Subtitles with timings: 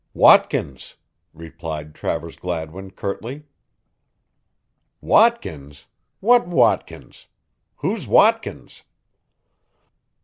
[0.15, 0.95] "Watkins!"
[1.31, 3.43] replied Travers Gladwin curtly.
[4.99, 5.85] "Watkins!
[6.19, 7.27] What Watkins?
[7.75, 8.81] Who's Watkins?"